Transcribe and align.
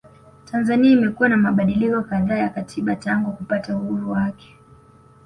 Tanzania 0.45 0.91
imekuwa 0.91 1.29
na 1.29 1.37
mabadiliko 1.37 2.01
kadhaa 2.01 2.35
ya 2.37 2.49
katiba 2.49 2.95
tangu 2.95 3.31
kupata 3.31 3.77
uhuru 3.77 4.11
wake 4.11 4.57